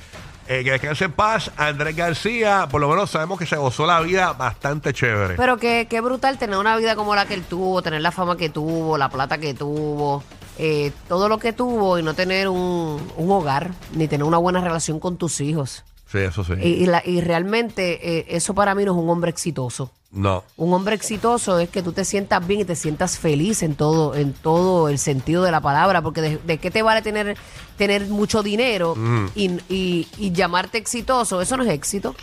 Eh, 0.48 0.62
que 0.64 0.72
descanse 0.72 1.04
en 1.04 1.12
paz, 1.12 1.50
Andrés 1.56 1.96
García. 1.96 2.68
Por 2.70 2.80
lo 2.80 2.88
menos 2.88 3.10
sabemos 3.10 3.38
que 3.38 3.46
se 3.46 3.56
gozó 3.56 3.86
la 3.86 4.00
vida 4.00 4.32
bastante 4.32 4.92
chévere. 4.92 5.34
Pero 5.36 5.56
qué, 5.56 5.86
qué 5.88 6.00
brutal 6.00 6.38
tener 6.38 6.58
una 6.58 6.76
vida 6.76 6.96
como 6.96 7.14
la 7.14 7.26
que 7.26 7.34
él 7.34 7.44
tuvo, 7.44 7.82
tener 7.82 8.00
la 8.00 8.12
fama 8.12 8.36
que 8.36 8.48
tuvo, 8.48 8.96
la 8.98 9.08
plata 9.08 9.38
que 9.38 9.54
tuvo, 9.54 10.22
eh, 10.58 10.92
todo 11.08 11.28
lo 11.28 11.38
que 11.38 11.52
tuvo 11.52 11.98
y 11.98 12.02
no 12.02 12.14
tener 12.14 12.48
un, 12.48 13.12
un 13.16 13.30
hogar, 13.30 13.72
ni 13.92 14.08
tener 14.08 14.24
una 14.24 14.38
buena 14.38 14.60
relación 14.60 15.00
con 15.00 15.16
tus 15.16 15.40
hijos. 15.40 15.84
Sí, 16.10 16.18
eso 16.18 16.44
sí. 16.44 16.52
Y, 16.62 16.68
y 16.68 16.86
la- 16.86 17.02
y 17.04 17.20
realmente 17.20 18.18
eh, 18.18 18.26
eso 18.28 18.54
para 18.54 18.74
mí 18.74 18.84
no 18.84 18.92
es 18.92 18.98
un 18.98 19.08
hombre 19.10 19.30
exitoso. 19.30 19.90
no. 20.12 20.44
Un 20.56 20.72
hombre 20.72 20.94
exitoso 20.94 21.58
es 21.58 21.68
que 21.68 21.82
tú 21.82 21.92
te 21.92 22.04
sientas 22.04 22.46
bien 22.46 22.60
y 22.60 22.64
te 22.64 22.76
sientas 22.76 23.18
feliz 23.18 23.62
en 23.62 23.74
todo, 23.74 24.14
en 24.14 24.32
todo 24.32 24.88
el 24.88 24.98
sentido 24.98 25.42
de 25.42 25.50
la 25.50 25.60
palabra, 25.60 26.00
porque 26.02 26.20
de, 26.22 26.38
de 26.38 26.58
qué 26.58 26.70
te 26.70 26.82
vale 26.82 27.02
tener, 27.02 27.36
tener 27.76 28.06
mucho 28.06 28.42
dinero 28.42 28.94
y, 29.34 29.50
y- 29.68 30.06
y 30.16 30.32
llamarte 30.32 30.78
exitoso, 30.78 31.40
eso 31.42 31.56
no 31.56 31.64
es 31.64 31.70
éxito, 31.70 32.14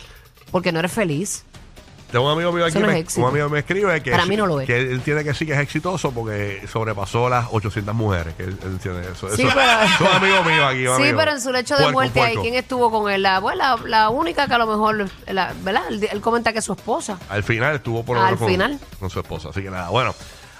porque 0.50 0.72
no 0.72 0.78
eres 0.80 0.92
feliz. 0.92 1.44
Tengo 2.14 2.26
un 2.26 2.32
amigo 2.32 2.52
mío 2.52 2.64
aquí, 2.64 2.78
no 2.78 2.86
me, 2.86 3.04
un 3.16 3.24
amigo 3.28 3.48
me 3.48 3.58
escribe 3.58 4.00
que, 4.00 4.12
Para 4.12 4.24
mí 4.24 4.36
no 4.36 4.46
lo 4.46 4.60
es. 4.60 4.68
que 4.68 4.76
él 4.76 5.00
tiene 5.00 5.24
que 5.24 5.34
sí 5.34 5.44
que 5.46 5.52
es 5.54 5.58
exitoso 5.58 6.12
porque 6.12 6.62
sobrepasó 6.72 7.28
las 7.28 7.48
800 7.50 7.92
mujeres. 7.92 8.34
Que 8.36 8.44
él, 8.44 8.56
él 8.62 8.78
tiene 8.78 9.00
eso. 9.00 9.28
Sí, 9.34 9.42
eso, 9.42 9.52
pero- 9.52 9.82
es 9.82 10.14
amigo 10.14 10.44
mío 10.44 10.64
aquí. 10.64 10.82
Sí, 10.82 10.86
amigo. 10.86 11.18
pero 11.18 11.32
en 11.32 11.40
su 11.40 11.50
lecho 11.50 11.74
de 11.74 11.80
Puerco, 11.82 11.92
muerte, 11.98 12.20
ahí, 12.20 12.26
puerco. 12.34 12.42
¿quién 12.42 12.54
estuvo 12.54 12.88
con 12.92 13.10
él? 13.10 13.20
La, 13.20 13.40
bueno, 13.40 13.58
la, 13.58 13.88
la 13.88 14.08
única 14.10 14.46
que 14.46 14.54
a 14.54 14.58
lo 14.58 14.68
mejor, 14.68 15.10
la- 15.26 15.52
¿verdad? 15.64 15.82
Él, 15.90 16.08
él 16.08 16.20
comenta 16.20 16.52
que 16.52 16.60
es 16.60 16.64
su 16.64 16.74
esposa. 16.74 17.18
Al 17.28 17.42
final 17.42 17.74
estuvo 17.74 18.04
por 18.04 18.16
lo 18.16 18.22
menos 18.22 18.78
con 19.00 19.10
su 19.10 19.18
esposa. 19.18 19.48
Así 19.48 19.60
que 19.60 19.70
nada, 19.70 19.88
bueno. 19.88 20.14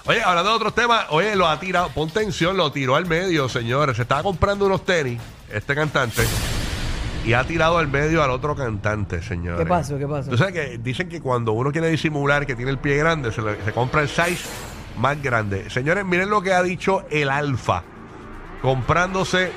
Oye, 0.07 0.21
hablando 0.21 0.49
de 0.49 0.55
otros 0.57 0.75
temas, 0.75 1.05
oye, 1.11 1.37
lo 1.37 1.47
ha 1.47 1.57
tirado, 1.57 1.87
pon 1.87 2.09
tensión, 2.09 2.57
lo 2.57 2.69
tiró 2.73 2.97
al 2.97 3.05
medio, 3.05 3.47
señores. 3.47 3.95
Se 3.95 4.01
estaba 4.01 4.23
comprando 4.23 4.65
unos 4.65 4.83
tenis, 4.83 5.21
este 5.49 5.73
cantante, 5.73 6.21
y 7.25 7.33
ha 7.33 7.43
tirado 7.43 7.77
al 7.77 7.87
medio 7.87 8.21
al 8.23 8.29
otro 8.29 8.55
cantante, 8.55 9.21
señores. 9.21 9.59
¿Qué 9.59 9.65
pasó? 9.65 9.97
¿Qué 9.97 10.07
pasó? 10.07 10.29
Tú 10.29 10.37
sabes 10.37 10.53
que 10.53 10.77
dicen 10.77 11.09
que 11.09 11.21
cuando 11.21 11.53
uno 11.53 11.71
quiere 11.71 11.87
disimular 11.89 12.45
que 12.45 12.55
tiene 12.55 12.71
el 12.71 12.77
pie 12.77 12.97
grande, 12.97 13.31
se, 13.31 13.41
le- 13.41 13.63
se 13.63 13.71
compra 13.71 14.01
el 14.01 14.09
size 14.09 14.47
más 14.97 15.21
grande. 15.21 15.69
Señores, 15.69 16.05
miren 16.05 16.29
lo 16.29 16.41
que 16.41 16.53
ha 16.53 16.61
dicho 16.61 17.03
el 17.09 17.29
Alfa, 17.29 17.83
comprándose 18.61 19.51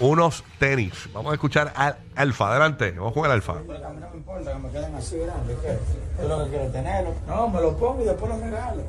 unos 0.00 0.44
tenis. 0.60 1.08
Vamos 1.12 1.32
a 1.32 1.34
escuchar 1.34 1.72
al 1.74 1.96
Alfa. 2.14 2.50
Adelante, 2.50 2.92
vamos 2.92 3.12
con 3.12 3.24
el 3.26 3.32
Alfa. 3.32 3.52
A 3.52 3.56
mí 3.56 3.64
no 3.68 4.10
me 4.10 4.16
importa 4.16 4.52
que 4.52 4.58
me 4.60 4.68
queden 4.70 4.94
así 4.94 5.16
grandes. 5.18 5.56
¿qué? 5.58 5.78
Tú 6.22 6.28
lo 6.28 6.44
que 6.44 6.50
quieres 6.50 6.72
tenerlo. 6.72 7.14
No, 7.26 7.48
me 7.48 7.60
lo 7.60 7.76
pongo 7.76 8.00
y 8.02 8.04
después 8.04 8.30
lo 8.32 8.38
regalo. 8.40 8.82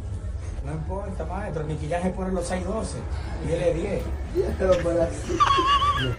No 0.65 0.71
importa, 0.73 1.25
maestro. 1.25 1.65
Ya 1.89 2.01
se 2.03 2.09
pone 2.11 2.31
los 2.31 2.45
612 2.45 2.97
y 3.47 3.51
él 3.53 3.61
es 3.63 3.75
10. 3.75 4.03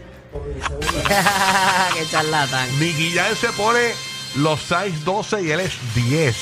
Qué 1.95 2.07
charlatán. 2.09 2.69
Nicky 2.79 3.13
Jam 3.13 3.35
se 3.35 3.49
pone 3.53 3.93
los 4.37 4.61
size 4.61 4.93
12 5.05 5.43
y 5.43 5.51
él 5.51 5.61
es 5.61 5.73
10. 5.95 6.37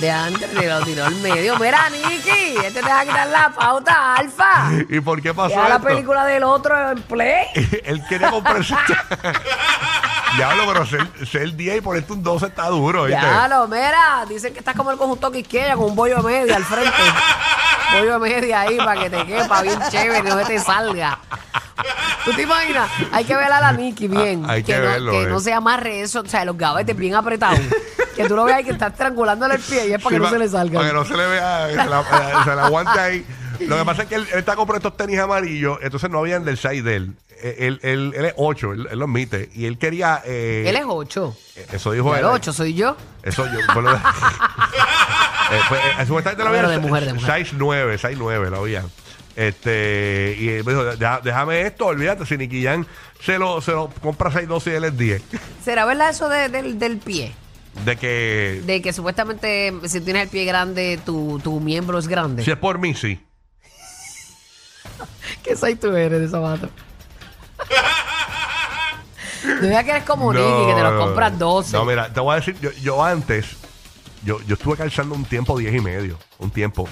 De 0.00 0.10
antes 0.10 0.52
le 0.52 0.66
lo 0.68 0.82
tiró 0.84 1.06
al 1.06 1.14
medio. 1.16 1.58
Mira, 1.58 1.88
Nicky, 1.88 2.56
este 2.64 2.82
te 2.82 2.88
va 2.88 3.00
a 3.00 3.04
quitar 3.06 3.28
la 3.28 3.50
pauta, 3.50 4.14
Alfa. 4.16 4.70
¿Y 4.90 5.00
por 5.00 5.22
qué 5.22 5.32
pasó 5.32 5.54
Ya 5.54 5.68
la 5.68 5.76
esto? 5.76 5.86
película 5.88 6.26
del 6.26 6.42
otro 6.44 6.90
en 6.90 7.00
play. 7.02 7.46
Él 7.84 8.02
quería 8.08 8.30
comprarse. 8.30 8.74
Diablo, 10.36 10.64
pero 10.66 10.84
ser, 10.84 11.08
ser 11.26 11.54
10 11.54 11.78
y 11.78 11.80
ponerte 11.80 12.12
un 12.12 12.22
12 12.22 12.46
está 12.46 12.66
duro, 12.68 13.04
¿viste? 13.04 13.22
Ya 13.22 13.48
lo, 13.48 13.66
mira, 13.68 14.26
dicen 14.28 14.52
que 14.52 14.58
estás 14.58 14.74
como 14.76 14.90
el 14.90 14.98
conjunto 14.98 15.30
Quisqueya 15.32 15.76
con 15.76 15.86
un 15.86 15.96
bollo 15.96 16.16
de 16.16 16.22
media 16.24 16.56
al 16.56 16.64
frente. 16.64 16.92
bollo 17.92 18.18
de 18.18 18.18
media 18.18 18.60
ahí 18.62 18.76
para 18.76 19.00
que 19.00 19.08
te 19.08 19.24
quepa 19.24 19.62
bien 19.62 19.78
chévere, 19.90 20.22
no 20.28 20.36
se 20.40 20.44
te 20.44 20.58
salga. 20.58 21.18
¿Tú 22.26 22.32
te 22.34 22.42
imaginas? 22.42 22.90
Hay 23.12 23.24
que 23.24 23.34
ver 23.34 23.50
a 23.50 23.60
la 23.60 23.72
Nicky 23.72 24.06
bien. 24.08 24.42
Ah, 24.46 24.52
hay 24.52 24.62
que 24.62 24.76
no, 24.76 24.82
verlo, 24.82 25.12
que 25.12 25.22
eh. 25.22 25.26
no 25.28 25.40
se 25.40 25.52
amarre 25.54 26.00
eso, 26.02 26.20
o 26.20 26.26
sea, 26.28 26.44
los 26.44 26.58
gavetes 26.58 26.94
bien 26.96 27.14
apretados. 27.14 27.58
que 28.14 28.26
tú 28.28 28.36
lo 28.36 28.44
veas 28.44 28.60
y 28.60 28.64
que 28.64 28.70
estás 28.72 28.92
estrangulándole 28.92 29.54
el 29.54 29.60
pie 29.60 29.88
y 29.88 29.92
es 29.92 30.02
para 30.02 30.10
Sí, 30.10 30.14
que 30.16 30.18
no 30.18 30.24
pa- 30.24 30.30
se 30.30 30.38
le 30.38 30.48
salga. 30.48 30.78
Para 30.80 30.88
que 30.90 30.94
no 30.94 31.04
se 31.04 31.16
le 31.16 31.26
vea, 31.26 31.66
que 31.68 31.72
se 31.82 31.88
la, 31.88 32.00
eh, 32.00 32.34
se 32.44 32.54
la 32.56 32.66
aguante 32.66 33.00
ahí. 33.00 33.26
Lo 33.60 33.78
que 33.78 33.84
pasa 33.86 34.02
es 34.02 34.08
que 34.08 34.14
él, 34.16 34.26
él 34.32 34.38
está 34.38 34.54
comprando 34.56 34.86
estos 34.88 34.96
tenis 34.98 35.18
amarillos, 35.18 35.78
entonces 35.82 36.10
no 36.10 36.18
habían 36.18 36.44
del 36.44 36.58
6 36.58 36.84
de 36.84 36.96
él. 36.96 37.12
Eh, 37.42 37.66
Él, 37.66 37.80
él, 37.82 38.14
él 38.16 38.24
es 38.24 38.34
8, 38.38 38.72
él, 38.72 38.88
lo 38.98 39.04
admite. 39.04 39.50
Y 39.54 39.66
él 39.66 39.76
quería. 39.78 40.22
eh, 40.24 40.64
Él 40.66 40.74
es 40.76 40.84
8. 40.86 41.36
Eso 41.70 41.92
dijo 41.92 42.14
El 42.14 42.20
él. 42.20 42.24
8 42.24 42.50
soy 42.54 42.72
yo. 42.72 42.96
Eso 43.22 43.44
yo. 43.44 43.52
de- 43.52 43.98
Eh, 45.52 45.60
pues, 45.68 45.80
eh, 45.80 46.06
supuestamente 46.06 46.42
lo 46.44 46.50
Pero 46.50 46.66
habían 46.66 46.82
de 46.82 46.88
mujer, 46.88 47.04
de 47.04 47.12
mujer. 47.14 47.46
6'9, 47.46 47.98
6'9 47.98 48.50
lo 48.50 48.56
habían. 48.58 48.90
Este, 49.36 50.34
y 50.38 50.48
él 50.48 50.64
me 50.64 50.72
dijo, 50.72 50.84
"Deja- 50.96 51.20
déjame 51.22 51.60
esto, 51.62 51.86
olvídate, 51.86 52.24
si 52.24 52.38
Nicky 52.38 52.64
Jam 52.64 52.86
se 53.22 53.38
lo, 53.38 53.60
se 53.60 53.72
lo 53.72 53.90
compra 54.00 54.30
6'12 54.30 54.72
y 54.72 54.74
él 54.76 54.84
es 54.84 54.96
10. 54.96 55.22
¿Será 55.64 55.84
verdad 55.84 56.08
eso 56.10 56.28
de- 56.30 56.48
del, 56.48 56.78
del 56.78 56.96
pie? 56.98 57.34
De 57.84 57.96
que 57.96 58.62
De 58.64 58.80
que 58.80 58.94
supuestamente 58.94 59.74
si 59.84 60.00
tienes 60.00 60.22
el 60.22 60.28
pie 60.30 60.46
grande, 60.46 60.98
tu, 61.04 61.38
tu 61.44 61.60
miembro 61.60 61.98
es 61.98 62.08
grande. 62.08 62.42
si 62.42 62.50
es 62.50 62.56
por 62.56 62.78
mí, 62.78 62.94
sí. 62.94 63.20
¿Qué 65.44 65.54
soy 65.54 65.74
tú 65.76 65.94
eres 65.94 66.20
de 66.20 66.28
zapato? 66.28 66.70
No 69.44 69.60
digas 69.68 69.84
que 69.84 69.90
eres 69.90 70.04
como 70.04 70.32
Nicky, 70.32 70.66
que 70.68 70.74
te 70.74 70.82
los 70.82 71.04
compras 71.04 71.38
12. 71.38 71.72
No, 71.76 71.84
mira, 71.84 72.10
te 72.12 72.20
voy 72.20 72.32
a 72.32 72.36
decir, 72.36 72.56
yo, 72.60 72.70
yo 72.82 73.04
antes, 73.04 73.56
yo, 74.24 74.40
yo 74.46 74.54
estuve 74.54 74.76
calzando 74.76 75.14
un 75.14 75.24
tiempo 75.26 75.58
10 75.58 75.74
y 75.74 75.80
medio, 75.80 76.18
un 76.38 76.50
tiempo. 76.50 76.88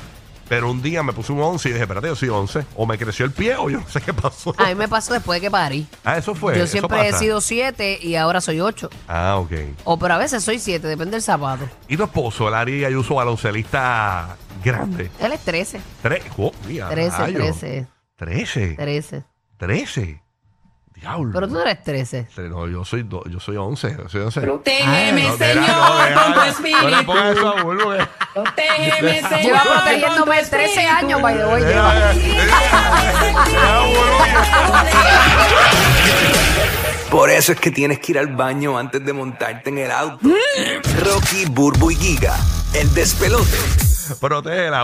Pero 0.48 0.70
un 0.70 0.82
día 0.82 1.02
me 1.02 1.12
puse 1.12 1.32
un 1.32 1.40
11 1.40 1.68
y 1.68 1.72
dije, 1.72 1.82
espérate, 1.82 2.08
yo 2.08 2.16
soy 2.16 2.28
11. 2.28 2.66
O 2.76 2.86
me 2.86 2.98
creció 2.98 3.24
el 3.24 3.32
pie 3.32 3.56
o 3.56 3.70
yo 3.70 3.80
no 3.80 3.88
sé 3.88 4.00
qué 4.00 4.12
pasó. 4.12 4.54
A 4.58 4.68
mí 4.68 4.74
me 4.74 4.88
pasó 4.88 5.14
después 5.14 5.40
de 5.40 5.46
que 5.46 5.50
parí. 5.50 5.86
Ah, 6.04 6.18
eso 6.18 6.34
fue. 6.34 6.56
Yo 6.56 6.64
eso 6.64 6.72
siempre 6.72 7.08
he 7.08 7.12
sido 7.14 7.40
7 7.40 7.98
y 8.02 8.16
ahora 8.16 8.40
soy 8.40 8.60
8. 8.60 8.90
Ah, 9.08 9.36
ok. 9.38 9.52
O 9.84 9.98
pero 9.98 10.14
a 10.14 10.18
veces 10.18 10.44
soy 10.44 10.58
7, 10.58 10.86
depende 10.86 11.12
del 11.12 11.22
zapato. 11.22 11.68
¿Y 11.88 11.96
tu 11.96 12.04
esposo, 12.04 12.48
el 12.48 12.54
Ari 12.54 12.84
Ayuso, 12.84 13.14
baloncelista 13.14 14.36
grande? 14.62 15.10
Él 15.18 15.32
es 15.32 15.40
13. 15.40 15.80
Tres, 16.02 16.24
oh, 16.36 16.52
mira, 16.66 16.88
13, 16.88 17.16
rayo. 17.16 17.38
13. 17.38 17.86
13. 18.16 18.74
13. 18.76 19.24
13. 19.58 20.23
Diablo. 21.04 21.30
Pero 21.34 21.48
tú 21.48 21.54
no 21.54 21.60
eres 21.62 21.82
13. 21.84 22.26
No, 22.48 22.66
yo 22.66 22.84
soy, 22.84 23.02
do- 23.02 23.22
yo 23.28 23.38
soy 23.40 23.56
11. 23.56 23.96
Yo 24.02 24.08
soy 24.08 24.20
11. 24.22 24.40
Protégeme, 24.40 25.22
No, 25.28 25.36
deja, 25.36 25.52
Señor, 25.52 25.68
no, 25.68 25.98
deja, 25.98 26.14
con 26.14 26.32
tu 26.32 26.38
No 26.38 26.44
le 26.44 26.50
espíritu. 26.50 27.04
pongas 27.06 27.36
eso 27.36 27.48
a 27.48 27.62
Bulbo, 27.62 27.90
que- 27.92 28.06
Protégeme, 28.32 29.20
Señor. 29.22 29.42
Lleva 29.42 29.62
protegiéndome 29.62 30.42
13 30.44 30.64
espíritu. 30.64 30.92
años, 30.96 31.22
by 31.22 31.36
the 31.36 31.46
way. 31.46 31.62
Lleva. 31.62 31.92
Por 37.10 37.30
eso 37.30 37.52
es 37.52 37.60
que 37.60 37.70
tienes 37.70 38.00
que 38.00 38.12
ir 38.12 38.18
al 38.18 38.28
baño 38.34 38.76
antes 38.76 39.04
de 39.04 39.12
montarte 39.12 39.70
en 39.70 39.78
el 39.78 39.90
auto. 39.90 40.18
Rocky, 41.04 41.44
Burbu 41.46 41.92
y 41.92 41.96
Giga, 41.96 42.36
el 42.72 42.92
despelote. 42.92 43.56
Protégela. 44.20 44.82